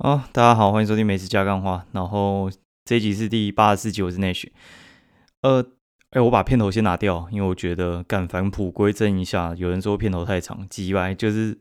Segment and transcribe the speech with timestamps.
[0.00, 1.84] 啊，大家好，欢迎收听美食加干话。
[1.92, 2.50] 然后
[2.86, 4.50] 这一集是第八十四集，我是内雪。
[5.42, 5.62] 呃，
[6.12, 9.54] 哎，我把片头先拿掉，因为我觉得干返璞归真一下。
[9.58, 11.58] 有人说片头太长，几掰，就是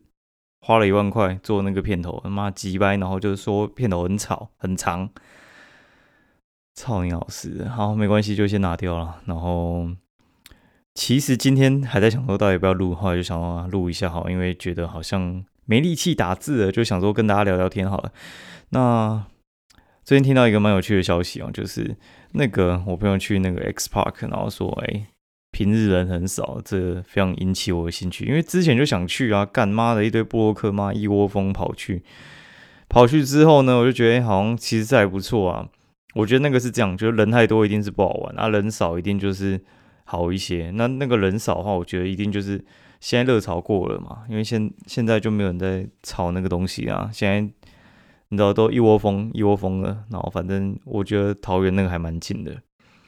[0.61, 5.09] 花了一万块做那个片头，他妈几掰，然后就是说片头很吵很长。
[6.75, 9.17] 操你老师，好，没关系，就先拿掉了。
[9.25, 9.85] 然后
[10.93, 15.43] 其实今天还在想说，到底要不要录，后来就想录一下好，因为觉得好像。
[15.69, 18.11] 没力气打字了，就想说跟大家聊聊天好了。
[18.69, 19.23] 那
[20.03, 21.95] 最近听到一个蛮有趣的消息哦，就是
[22.31, 25.05] 那个我朋友去那个 X Park，然后说，哎，
[25.51, 28.25] 平日人很少，这非常引起我的兴趣。
[28.25, 32.01] 因为之前就想去啊，干妈的一堆布洛克妈一窝蜂跑去，
[32.87, 35.69] 跑去之后呢，我就觉得好像其实这还不错啊。
[36.15, 39.61] 我觉得那个是这样，就是人太多一定是不好玩，啊人少一定就是
[40.05, 40.71] 好一些。
[40.73, 42.65] 那那个人少的话，我觉得一定就是。
[42.99, 44.23] 现在热潮过了嘛？
[44.29, 47.09] 因为现现在就没有人在炒那个东西啊。
[47.13, 47.39] 现在
[48.27, 52.55] 你知道都一窝蜂一窝蜂的，然后反正我觉得桃园那个还蛮近的。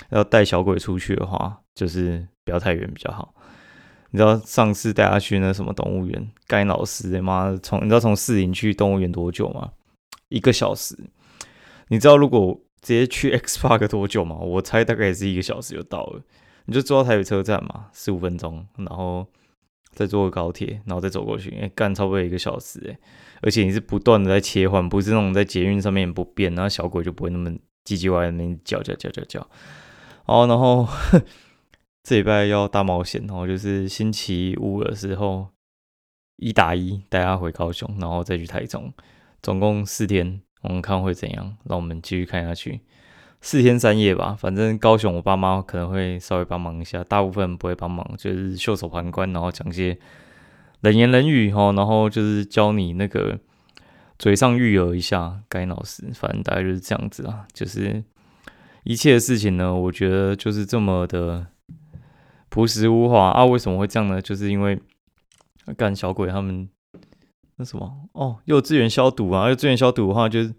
[0.10, 3.34] 要带小鬼出去的话，就是不要太远比较好。
[4.10, 9.72] 你知道上次带他去那什么动物园，该老师的妈从你知道从四营去动物园多久吗？
[10.30, 10.98] 一个小时。
[11.90, 14.38] 你知道如果直接去 X Park 多久吗？
[14.38, 16.22] 我猜大概也是一个小时就到了。
[16.66, 19.28] 你就坐到台北车站嘛，十五分钟，然后。
[19.92, 22.98] 再坐个高铁，然后再走过去，哎，干差不多一个小时，哎，
[23.42, 27.52] 而且你是不断的在切换，不是那种在捷运上面不变，然后小鬼就不会那么
[27.86, 29.50] 唧唧歪歪那叫叫叫叫叫。
[30.24, 30.88] 好，然后
[32.04, 35.48] 这礼拜要大冒险，然后就是星期五的时候
[36.38, 38.94] 一打一带他回高雄，然后再去台中，
[39.42, 41.58] 总共四天，我们看会怎样？
[41.66, 42.80] 让我们继续看下去。
[43.44, 49.98] 四天三夜吧，反正高雄我爸妈可能会稍微帮忙一下，大部分不会帮忙，就是袖手旁观，然后讲些
[50.82, 53.40] 冷言冷语哈，然后就是教你那个
[54.20, 58.04] 嘴上育儿一下，该老师，反正大概就是这样子啊，就是
[58.84, 61.48] 一切的事情呢，我觉得就是这么的
[62.50, 63.44] 朴实无华啊。
[63.44, 64.22] 为什么会这样呢？
[64.22, 64.80] 就是因为
[65.76, 66.70] 干小鬼他们
[67.56, 70.54] 那什么哦，幼稚园消毒啊，幼稚园消毒的话就是。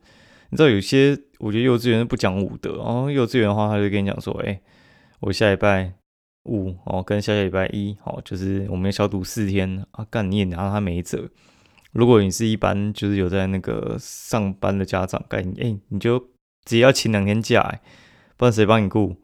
[0.52, 3.10] 你知道有些，我觉得幼稚园不讲武德哦。
[3.10, 4.60] 幼稚园的话，他就跟你讲说：“哎，
[5.20, 5.94] 我下礼拜
[6.44, 10.06] 五哦，跟下下礼拜一哦，就是我们要消毒四天啊。
[10.10, 11.30] 干你也拿他没辙。
[11.92, 17.80] 如果你是一般就是有在那个上班的家长，干哎，你就直接要请两天假，
[18.36, 19.16] 不然谁帮你顾？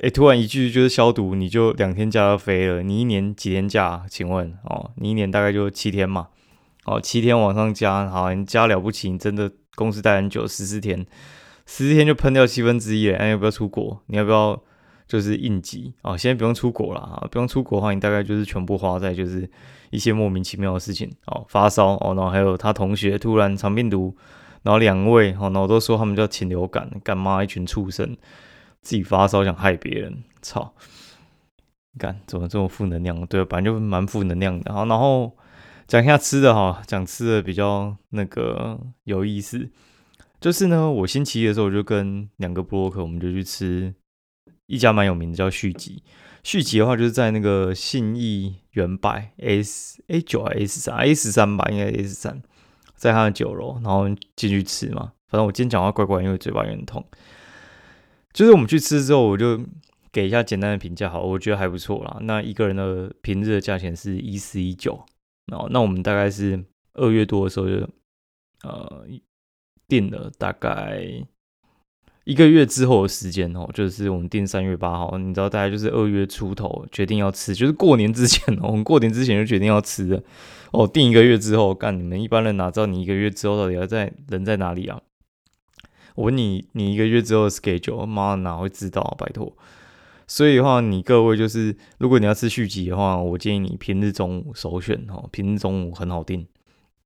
[0.00, 2.82] 哎，突然一句就是消毒，你就两天假要飞了。
[2.82, 4.04] 你一年几天假？
[4.10, 6.30] 请问哦，你一年大概就七天嘛？
[6.84, 10.98] 哦，七天往上加，好，你加了不起，你真的。”公司待很久，十四天，
[11.64, 13.16] 十四天就喷掉七分之一了。
[13.18, 13.98] 那要不要出国？
[14.08, 14.62] 你要不要
[15.06, 16.14] 就是应急啊？
[16.14, 17.26] 现在不用出国了啊！
[17.30, 19.48] 不用出国的话，你大概就是全部花在就是
[19.88, 24.14] 一些莫名其妙的事情哦，发烧哦，然后还有他同学突然长病毒，
[24.64, 28.14] 然后两位哦，然后都说他们叫禽流感，干妈一群畜生，
[28.82, 30.74] 自己发烧想害别人，操！
[31.98, 33.26] 干怎么这么负能量？
[33.26, 34.74] 对，本来就蛮负能量的。
[34.74, 35.34] 好，然后。
[35.90, 39.68] 讲一下吃的哈，讲吃的比较那个有意思。
[40.40, 43.92] 就是呢，我星期一的时候我就跟两个布洛克，我们就去吃
[44.66, 46.04] 一家蛮有名的，叫续集。
[46.44, 52.40] 续集的话就是在那个信义原百 S A 九还 S 三 S 三吧，应该 S 三，
[52.94, 55.10] 在他的酒楼，然后进去吃嘛。
[55.26, 57.04] 反正我今天讲话怪怪，因为嘴巴有点痛。
[58.32, 59.60] 就是我们去吃之后，我就
[60.12, 62.18] 给一下简单的评价，好，我觉得还不错啦。
[62.20, 65.04] 那一个人的平日的价钱是一四一九。
[65.46, 66.64] 哦，那我们大概是
[66.94, 67.88] 二月多的时候就
[68.62, 69.04] 呃
[69.88, 71.02] 定了大概
[72.24, 80.22] 一个月之后的时间哦，就是我们定三月八号，你知道大概就是二月出头决定要吃，就是过年之前哦，我们过年之前就决定要吃的
[80.72, 85.00] 哦，定一个月之后干，你们一般人哪知道你一个月之后到底要在人在哪里啊？
[86.14, 89.16] 我问你，你一个月之后的 schedule，妈哪会知道？
[89.18, 89.56] 拜托。
[90.30, 95.28] 所以的话，你各位就是，如果你要吃续集的话，我建议你平日中午首选哦。
[95.32, 96.46] 平日中午很好订，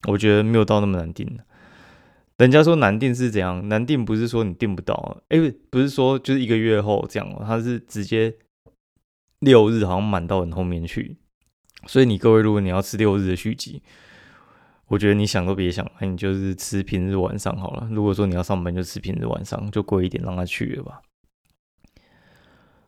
[0.08, 1.26] 我觉得没有到那么难订
[2.36, 3.66] 人家说难订是怎样？
[3.66, 5.38] 难订不是说你订不到，哎，
[5.70, 8.34] 不是说就是一个月后这样哦，它是直接
[9.38, 11.16] 六日好像满到很后面去。
[11.86, 13.82] 所以你各位，如果你要吃六日的续集，
[14.88, 17.88] 我觉得你想都别想，那你就是吃平日晚上好了。
[17.90, 21.00] 如果说你要上班，就吃平日晚上，就贵一点，让他去了吧。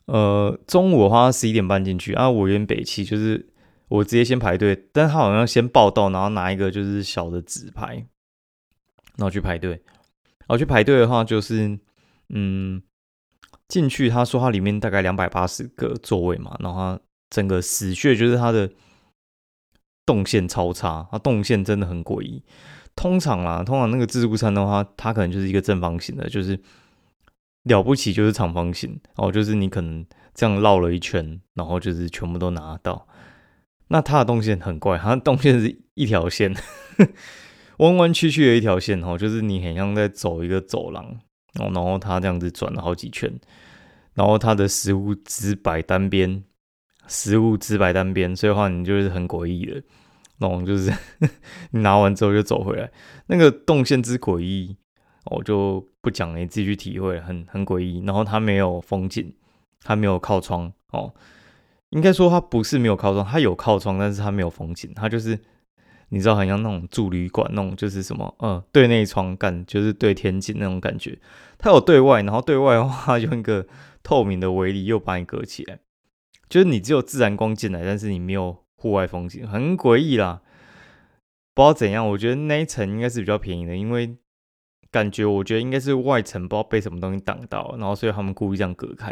[0.07, 3.49] 呃，中午的话十一点半进去啊，我原北七就是
[3.89, 8.07] 我直接先排队，但他好像先报到，然后拿一个就是小的纸牌，
[9.17, 9.83] 然后去排队。
[10.49, 11.79] 然后去排队的话，就是
[12.29, 12.81] 嗯，
[13.67, 17.01] 进去他说他里面大概两百八十个座位嘛，然后他
[17.31, 18.71] 整个死穴就是他的
[20.05, 22.45] 动线超差，他动线真的很诡异。
[22.95, 26.59] 通常啦，通常那个自助餐的话，它可能就是一个正方形的，就是
[27.67, 30.05] 了不起就是长方形哦，就是你可能
[30.35, 33.07] 这样绕了一圈，然后就是全部都拿到。
[33.89, 36.55] 那它的动线很怪，它的动线是一条线，
[37.79, 41.05] 弯弯曲曲的一条线哦，就是你很像在走一个走廊
[41.61, 43.33] 哦，然后它这样子转了好几圈，
[44.15, 46.43] 然后它的食物只摆单边，
[47.07, 49.83] 食物只摆单边，所以话你就是很诡异的。
[50.39, 50.93] 那种就是
[51.71, 52.91] 你拿完之后就走回来，
[53.29, 54.77] 那个动线之诡异，
[55.31, 57.99] 我就不讲了，你自己去体会，很很诡异。
[58.07, 59.35] 然后它没有风景，
[59.81, 61.13] 它没有靠窗哦，
[61.91, 65.37] 应该说它不是没有靠窗，它有靠窗，但是它没有风景，它就是
[66.11, 71.19] 你知道，很像那种住旅馆那种，就是什么，嗯，对内窗干，就是对天井那种感觉。
[71.59, 73.67] 它有对外，然后对外的话用一个
[74.05, 75.81] 透明的围篱又把你隔起来，
[76.49, 78.65] 就是你只有自然光进来，但是你没有。
[78.79, 80.43] 户外风景很诡异啦，
[81.55, 84.19] 不知道怎样，我觉得那一层应该是比较便宜的，因为
[84.97, 89.11] 感觉我觉得应该是外层不知道被什么东西挡到，然后所以他们故意这样隔开，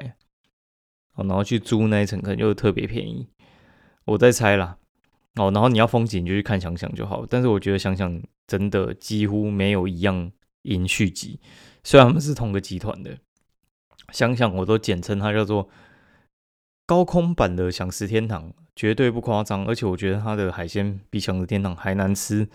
[1.17, 3.29] 哦，然后去租那一层可能就特别便宜，
[4.07, 4.79] 我在猜啦，
[5.35, 10.33] 哦，然后你要风景就去看想想就好，但是我觉得想想真的几乎没有一样
[10.63, 11.39] 赢续集，
[11.83, 13.19] 虽然他们是同个集团的，
[14.11, 15.69] 想想我都简称它叫做
[16.87, 18.53] 高空版的想食天堂。
[18.77, 22.49] 绝对不夸张，而且我觉得它的海鲜比想食天堂还难吃。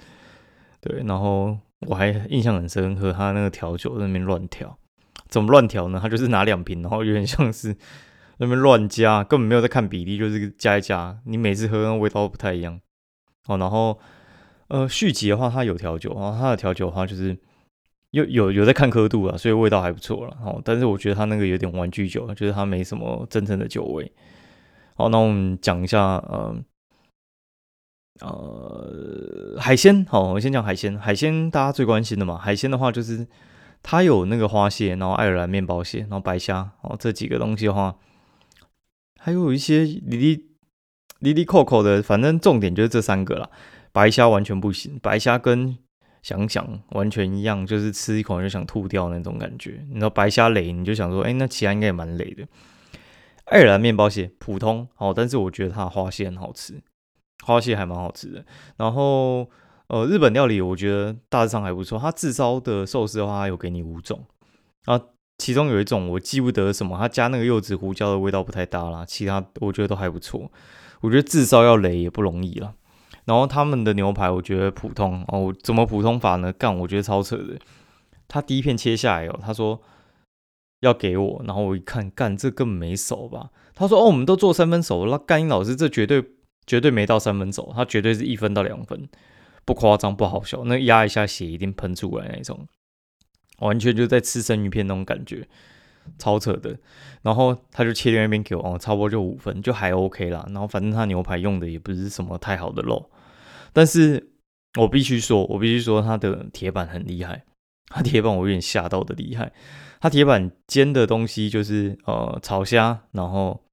[0.81, 4.77] 对，然后我还印象很深刻，他那个调酒在那边乱调，
[5.27, 5.99] 怎么乱调呢？
[6.01, 7.75] 他就是拿两瓶，然后有点像是
[8.37, 11.19] 那边乱加，根本没有在看比例，就是加一加。
[11.25, 12.79] 你每次喝味道不太一样。
[13.47, 13.97] 哦，然后
[14.67, 17.37] 呃续集的话，他有调酒，然后他的调酒的话就是
[18.11, 20.37] 有有有在看刻度啊，所以味道还不错了。
[20.43, 24.11] 哦，但是我觉得他那个有点玩具酒，就是他没什么真正的酒味。
[24.95, 26.55] 好，那我们讲一下，呃，
[28.21, 30.05] 呃，海鲜。
[30.05, 30.97] 好，我先讲海鲜。
[30.97, 33.27] 海鲜大家最关心的嘛，海鲜的话就是
[33.81, 36.71] 它有那个花蟹，然后爱尔兰面包蟹，然后白虾。
[36.81, 37.95] 哦，这几个东西的话，
[39.19, 40.45] 还有一些里里
[41.19, 43.49] 里里扣扣的，反正重点就是这三个啦。
[43.91, 45.77] 白虾完全不行，白虾跟
[46.21, 49.85] 想想完全一样，就是吃一口就想吐掉那种感觉。
[49.87, 52.45] 你知道白虾雷，你就想说，哎，那其他应该也蛮雷的。
[53.45, 56.79] 爱尔兰面包蟹普通好，但是我觉得它的花蟹很好吃，
[57.45, 58.45] 花蟹还蛮好吃的。
[58.77, 59.49] 然后
[59.87, 61.97] 呃，日本料理我觉得大致上还不错。
[61.97, 64.23] 它自烧的寿司的话，有给你五种
[64.85, 64.99] 啊，
[65.37, 69.05] 其中有一种我记不得什么，它加那个柚子胡椒的味道不太搭啦。
[69.05, 70.51] 其他我觉得都还不错。
[71.01, 72.73] 我觉得自烧要雷也不容易了。
[73.25, 76.51] 然后他们的牛排我觉得普通哦，怎么普通法呢？
[76.53, 77.57] 干，我觉得超扯的。
[78.27, 79.81] 他第一片切下来哦，他说。
[80.81, 83.49] 要给我，然后我一看，干这根本没熟吧？
[83.75, 86.23] 他说：“哦，我们都做三分熟。”那干英老师这绝对
[86.69, 89.09] 绝对没到三分熟，他绝对是一分到两分，
[89.65, 90.63] 不夸张，不好笑。
[90.65, 92.67] 那压一下血一定喷出来那种，
[93.57, 95.47] 完全就在吃生鱼片那种感觉，
[96.19, 96.77] 超扯的。
[97.23, 100.45] 然后他就切另外一边给我，哦，差不多就五分，就还 OK 啦。
[100.49, 103.09] 然后反正他牛排用的也不是什么太好的肉，
[103.73, 104.29] 但是
[104.79, 107.43] 我必须说，我必须说他的铁板很厉害，
[107.87, 109.51] 他铁板我有点吓到的厉害。
[110.01, 113.65] 它铁板煎的东西就是呃炒虾，然后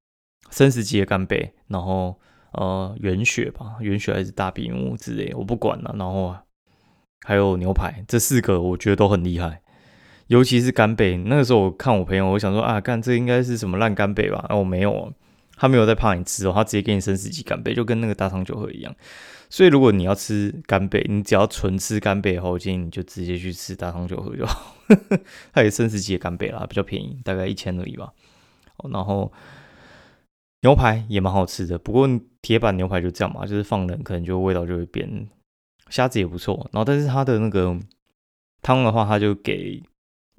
[0.51, 2.19] 生食级的干贝，然后
[2.57, 5.95] 呃圆血吧，圆血还是大比目之类，我不管了。
[5.99, 6.35] 然后
[7.25, 9.63] 还有牛排，这四个我觉得都很厉害，
[10.29, 11.17] 尤其是干贝。
[11.17, 14.45] 那个时候我看我朋友，我想说啊，干这应该是什么烂干贝吧？
[14.49, 15.13] 哦，没有，
[15.57, 18.95] 他没有在怕你吃哦，他直接给你生食级干贝，就跟那个大汤酒盒一样。
[19.49, 24.75] 所以如果你要吃干贝，你只要纯吃干贝的话，建议你就直接去吃大汤酒喝就好。
[25.53, 28.13] 它也生食级的干贝啦，比较便宜，大概一千而已吧。
[28.93, 29.33] 然后
[30.63, 32.09] 牛排也蛮好吃的，不过
[32.47, 35.29] 铁板牛排就这样嘛，就是放冷可能就味道就会变。
[35.91, 37.77] 虾子也不错，然后但是它的那个
[38.63, 39.83] 汤的话，它就给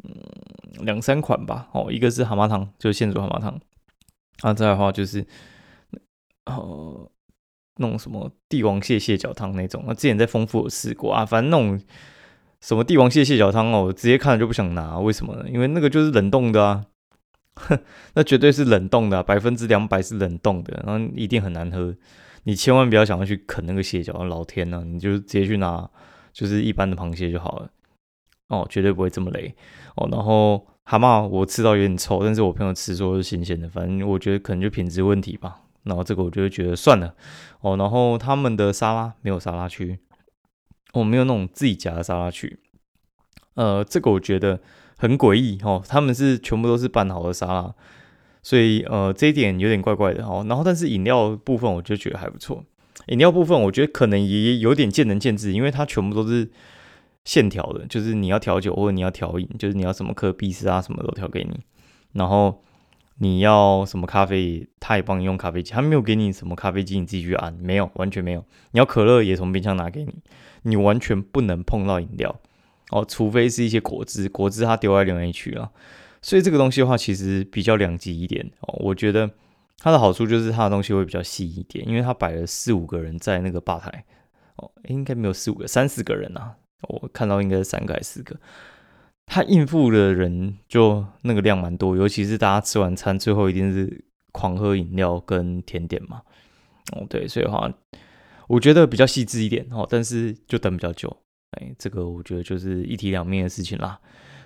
[0.05, 1.67] 嗯两三款吧。
[1.73, 3.59] 哦，一个是蛤蟆汤，就是现煮蛤蟆汤。
[4.39, 5.27] 啊，再的话就是
[6.45, 7.11] 呃。
[7.79, 11.79] 那种什么帝王蟹蟹脚汤那种，那之前在丰富有试过啊，反正那种
[12.59, 15.47] 什么帝王蟹蟹脚汤哦，直接看了就不想拿，为什么呢？
[15.47, 16.83] 因为那个就是冷冻的啊，
[17.57, 17.79] 哼
[18.15, 21.95] 那绝对是冷冻的，百分之两百是冷冻的，然后一定很难喝，
[22.43, 25.89] 你千万不要想要去啃那个蟹脚，老天呐，你就直接去拿
[26.31, 27.69] 就是一般的螃蟹就好了，
[28.47, 29.53] 哦，绝对不会这么雷
[29.95, 30.07] 哦。
[30.11, 35.61] 然后蛤蟆我吃到有点臭，但是我朋友吃说是新鲜的，反正我觉得可能就品质问题吧。
[35.83, 37.15] 然后这个我就会觉得算了
[37.61, 37.77] 哦。
[37.77, 39.97] 然后他们的沙拉没有沙拉区，
[40.93, 42.59] 哦，没有那种自己夹的沙拉区。
[43.53, 44.59] 呃，这个我觉得
[44.97, 45.81] 很诡异哦。
[45.87, 47.73] 他们是全部都是拌好的沙拉，
[48.43, 50.45] 所以呃这一点有点怪怪的哦。
[50.49, 52.63] 然后但是饮料部分我就觉得还不错。
[53.07, 56.49] 饮料部分我觉得可能也有点见仁见智，因为它全部都是
[57.23, 61.59] 现调的，就是你要调酒或者你要调饮，就是你要什么可必斯啊，什么都调给你。
[62.13, 62.63] 然后
[63.19, 68.43] 你要什么咖啡，他也帮你用咖啡机，他没有给你什么咖啡机，你自己去按，没有，完全没有。
[68.71, 70.13] 你要可乐也从冰箱拿给你，
[70.63, 72.39] 你完全不能碰到饮料
[72.91, 75.69] 哦，除非是一些果汁，果汁它丢在另外一区啊。
[76.21, 78.75] 所以这个东西的话，其实比较两极一点哦。
[78.79, 79.29] 我觉得
[79.77, 84.05] 它的好处就是它的东西会比较细一点，因为它摆了四五个人在那个吧台
[84.55, 86.55] 哦，应该没有四五个，三四个人啊。
[86.89, 88.35] 我看到应该是三个还是四个。
[89.25, 96.21] 他应付的人就那个量蛮多，尤其是大家吃完餐最后一定是狂喝饮料跟甜点嘛。
[96.93, 97.69] 哦，对，所以的话，
[98.47, 101.17] 我觉得比较细致一点哦，但是就等比较久。
[101.51, 103.99] 哎，这个我觉得就是一体两面的事情啦。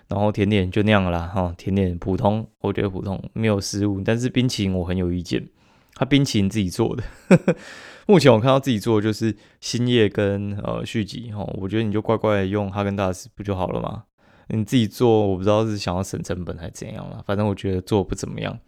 [0.08, 4.01] 然后甜点就那样啦，哈，甜点普通，我觉得普通，没有失误。
[4.01, 5.48] 但是冰淇淋我很有意见，
[5.93, 7.03] 他冰淇淋自己做的。
[8.08, 14.03] 目前我看到自己做的就是新叶跟呃续集，哈，我觉得你就乖乖用哈根达斯不就好了吗？
[14.48, 17.24] 你自己做，我不知道是想要省成本还是怎样了。
[17.25, 18.60] 反正我觉得做不怎么样，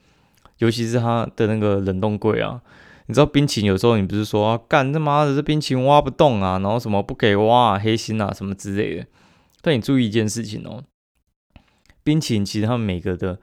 [0.59, 2.61] 尤其是它的那个冷冻柜啊。
[3.07, 9.07] 你知道冰淇淋有时候你不是说干他妈的这冰淇淋挖不动啊，然后什么不给挖啊黑心啊什么之类的。
[9.61, 10.83] 但你注意一件事情哦，
[12.03, 13.39] 冰淇淋其实它们每个的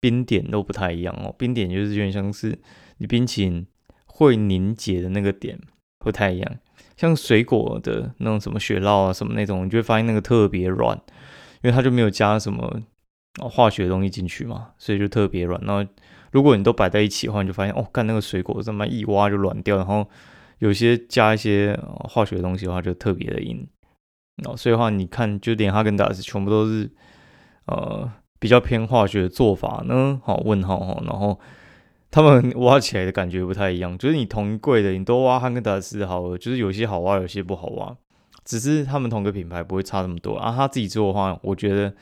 [0.00, 1.34] 冰点都不太一样哦。
[1.38, 2.58] 冰点就是有点像是
[2.98, 3.66] 你冰淇淋
[4.06, 5.58] 会凝结的那个点
[5.98, 6.56] 不太一样，
[6.96, 11.00] 像水果的那种什么雪酪啊什么那种，你就会发现那个特别软。
[11.62, 12.82] 因为它就没有加什么
[13.40, 15.58] 化学东西进去嘛，所以就特别软。
[15.64, 15.90] 然后
[16.34, 19.76] 如果你都摆在一起的话，你就发现哦，干那个水果这么一挖就软掉。
[19.76, 20.04] 然后
[20.58, 23.64] 有些加一些化学东西的话，就特别的硬。
[24.44, 26.90] 哦，所以的话你看，就连哈根达斯全部都是
[27.66, 30.20] 呃比较偏化学的做法呢。
[30.24, 31.38] 好，问号哈，然后
[32.10, 33.96] 他们挖起来的感觉不太一样。
[33.96, 37.96] 就是你同一柜的，你都挖哈根达斯好了，就是有些好挖，有些不好挖。
[38.44, 40.52] 只是他们同个品牌不会差那么多啊。
[40.56, 41.94] 他自己做的话，我觉得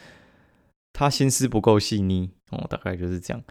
[0.95, 3.43] 他心思不够细腻哦，大概就是这样。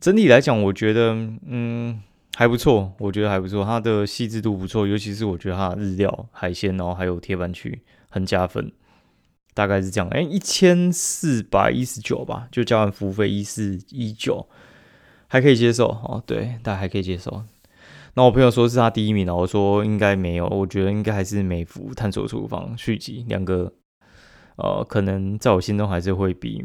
[0.00, 1.14] 整体来讲，我觉得
[1.46, 2.00] 嗯
[2.34, 8.72] 还不错，我觉得还不错，它的细致度不错，尤其是我觉得它日料海鲜，然后还有铁板区很加分，
[9.52, 10.08] 大概是这样。
[10.08, 14.48] 哎，一千四百一十九吧，就交完服务费一四一九，
[15.28, 16.22] 还可以接受哦。
[16.26, 17.44] 对，大家还可以接受。
[18.14, 23.72] 那我朋友说是他第一名了，我说应该没有，我觉得应该还是美孚探索厨房续集两个，
[24.56, 26.64] 呃，可能在我心中还是会比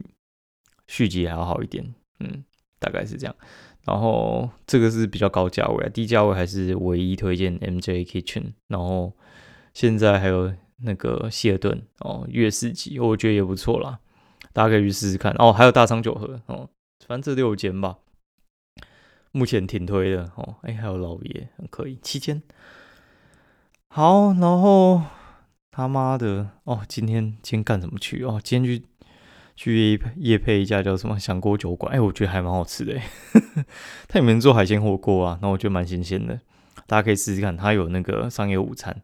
[0.88, 2.44] 续集还要好一点，嗯，
[2.80, 3.36] 大概是这样。
[3.84, 8.54] 然后这个是比较高价位啊，低价位还是唯一推荐 MJ Kitchen。
[8.68, 9.14] 然后
[9.74, 14.00] 现在还有那个希尔顿哦，月四级，我觉得也不错啦，
[14.54, 15.32] 大家可以去试试看。
[15.38, 16.70] 哦，还有大仓酒盒哦，
[17.08, 17.98] 反正这六间吧。
[19.32, 22.42] 目前挺推的哦，哎，还有老爷，很可以，七间。
[23.90, 25.04] 好，然后
[25.70, 28.42] 他妈的哦，今天今天干什么去哦？
[28.44, 28.86] 今天去
[29.56, 33.00] 去夜配一家叫什么香锅酒馆，哎，我觉得还蛮好吃的，
[34.08, 36.40] 他里面做海鲜火锅啊，那我觉得蛮新鲜的，
[36.88, 37.56] 大家可以试试看。
[37.56, 39.02] 他有那个商业午餐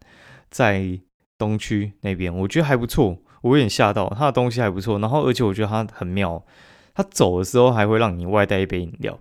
[0.50, 1.00] 在
[1.38, 6.46] 东区那边，我觉得还不错，我有点吓到，他的东西还不错，然后而且我觉得他很妙，
[6.93, 9.20] 他走的时候还会让你外带一杯饮料。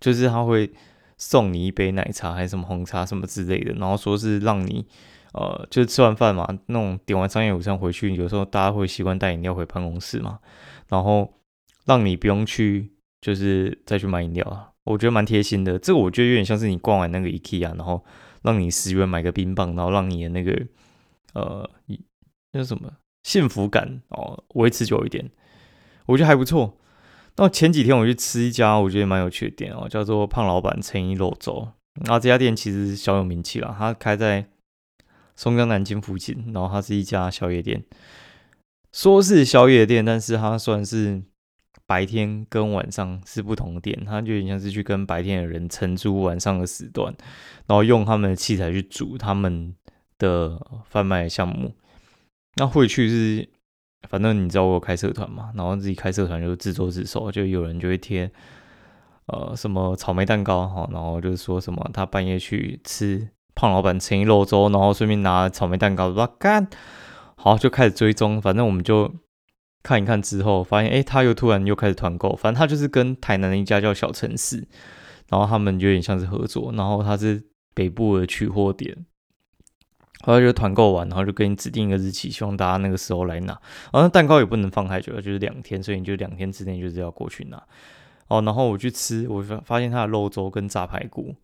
[0.00, 0.70] 就是他会
[1.16, 4.86] 送你一杯奶茶还是什么红茶什么之类的，然后说是让你
[5.32, 10.38] 呃，就是吃完饭嘛，那种点完商业午餐回去，有时候大家会习惯带饮料回办公室嘛，
[10.88, 11.34] 然后
[11.84, 15.78] 让你不用去就是再去买饮料啊，我觉得蛮贴心的。
[15.78, 18.04] 这个我觉得有点像是你逛完那个 IKEA，然后
[18.42, 20.66] 让你十元买个冰棒，然后让你的那个
[21.34, 21.68] 呃
[22.52, 22.90] 那什么
[23.22, 25.30] 幸福感哦维持久一点，
[26.06, 26.78] 我觉得还不错。
[27.36, 31.68] 那前几天我去吃一家我觉得蛮有趣的店哦，叫做胖老板陈一肉粥。
[32.04, 34.48] 然后这家店其实小有名气了，它开在
[35.38, 36.50] 松江南京附近。
[36.52, 37.84] 然后它是一家宵夜店，
[38.92, 41.22] 说是宵夜店，但是它算是
[41.86, 44.04] 白天跟晚上是不同的店。
[44.04, 47.14] 它就有点像是去跟白天的人承租晚上的时段，
[47.66, 49.74] 然后用他们的器材去煮他们
[50.18, 51.72] 的贩卖项目。
[52.56, 53.48] 那会去是。
[54.08, 58.30] 反正你知道我有开社团嘛，然后自己开社团就自作自受，就有人就会贴
[59.26, 63.28] 呃什么草莓蛋糕哈，然后就是说什么他半夜去吃
[63.58, 66.68] 胖老板陈一肉粥，然后顺便拿草莓蛋糕，哇干
[67.34, 69.12] 好就开始追踪，反正我们就
[69.82, 74.64] 看一看之后发现，哎，他又突然又开始团购，反正他就是跟台南的一家叫小城市，
[75.28, 77.42] 然后他们有点像是合作，然后他是
[77.74, 78.96] 北部的取货点。
[80.20, 83.60] 后来就团购完，然后就给你指定一个日期，希望大家那个时候来拿。
[83.92, 87.60] 然后蛋糕也不能放太久，就是两天，所以你就两天之内就是要过去拿。
[88.28, 91.34] 哦，然后我去吃，我发发现它的肉粥跟炸排骨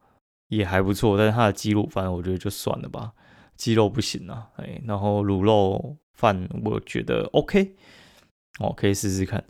[0.56, 3.12] 也还不错，但是它的鸡肉饭我觉得就算了吧，
[3.56, 4.48] 鸡肉不行啊。
[4.56, 7.74] 哎，然后卤肉饭，我觉得 OK，
[8.60, 9.44] 哦，可以试试看。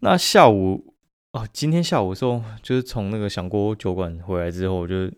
[0.00, 0.94] 那下午
[1.32, 5.10] 哦，今天下午的时候，就是从那个响锅酒馆回来之后，我就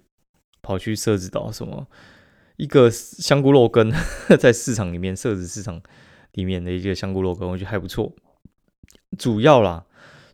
[0.60, 1.86] 跑去设置到什么
[2.56, 3.90] 一个香菇肉羹，
[4.38, 5.80] 在市场里面，设置市场
[6.32, 8.12] 里面的一个香菇肉羹，我觉得还不错。
[9.18, 9.84] 主要啦，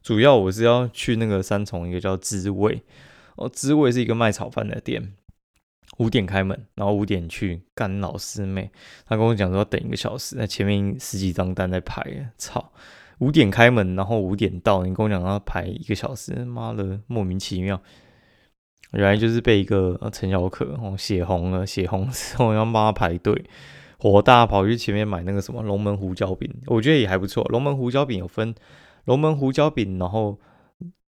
[0.03, 2.83] 主要我是要去那个三重一个叫滋味
[3.39, 5.15] 哦，滋味是一个卖炒饭的店。
[5.97, 8.71] 五点开门，然后五点去干老师妹。
[9.07, 12.73] 他跟我讲说要等一个小时，那前面十几张单在排，操！
[13.21, 17.81] 五点开门，然后五点到，你跟我讲要排一个小时，妈的，莫名其妙。
[18.93, 23.45] 原来就是被一个陈小可哦血红了，血红之后要帮他排队，
[23.99, 27.43] 火大跑去前面买那个什么龙门胡椒饼，我觉得也还不错。
[27.49, 28.55] 龙门胡椒饼有分
[29.07, 30.39] 龙门胡椒饼，然后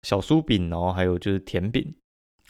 [0.03, 1.95] 小酥饼，然后还有就是甜饼，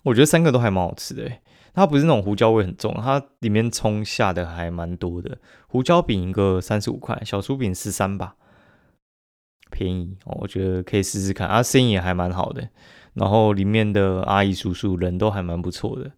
[0.04, 1.30] 我觉得三个都还蛮好吃的。
[1.74, 5.38] 它不是那种胡椒味很重，它里面葱下的还蛮多的。
[5.68, 8.34] 胡椒饼一个三十五块，小酥饼十三吧，
[9.70, 11.46] 便宜哦，我觉得可以试试看。
[11.46, 12.68] 啊，生意也还蛮好的，
[13.14, 16.10] 然后里面的阿姨叔叔人都还蛮不错的，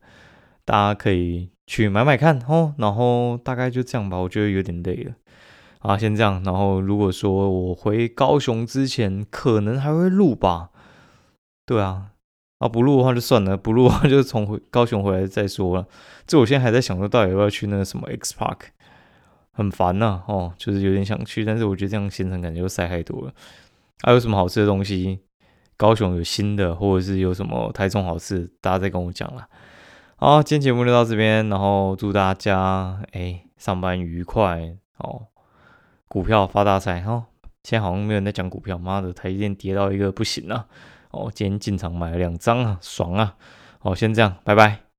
[0.65, 2.75] 大家可以去买买看哦。
[2.79, 5.13] 然后大概就这样吧，我觉得有点累了
[5.81, 6.43] 啊，先这样。
[6.43, 10.71] 然后如果说我回高雄之前，可能还会录吧，
[11.67, 12.13] 对啊。
[12.61, 15.87] 啊，不录的话就算了，不录的话就从回高雄回来再说了。
[16.26, 18.59] 这我现在还在想说，到底要不要去那个什么 X Park，
[19.52, 23.33] 很烦呐，哦，就是有点想去，但是我觉得这样行程感觉又塞太多了。
[24.02, 25.21] 还有什么好吃的东西？
[25.79, 29.49] 高雄有新的，或者是有什么台中好吃，大家再跟我讲啦。
[30.17, 35.29] 好，今天节目就到这边，然后祝大家哎上班愉快哦，
[36.09, 37.25] 股票发大财哈。
[37.64, 40.67] 现在好像没有人在讲股票，妈的，台积电跌到一个不行了。
[41.11, 43.35] 哦，今天进场买了两张啊，爽啊！
[43.79, 44.90] 好，先这样，拜拜。